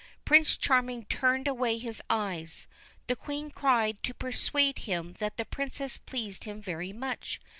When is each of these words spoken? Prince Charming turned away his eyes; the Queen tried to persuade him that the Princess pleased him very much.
Prince 0.25 0.57
Charming 0.57 1.05
turned 1.05 1.47
away 1.47 1.77
his 1.77 2.01
eyes; 2.09 2.65
the 3.05 3.15
Queen 3.15 3.51
tried 3.51 4.01
to 4.01 4.15
persuade 4.15 4.79
him 4.79 5.13
that 5.19 5.37
the 5.37 5.45
Princess 5.45 5.99
pleased 5.99 6.45
him 6.45 6.59
very 6.59 6.91
much. 6.91 7.39